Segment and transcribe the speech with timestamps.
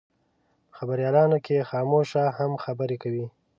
[0.67, 3.25] په خبریالانو کې خاموشه هم خبرې کوي.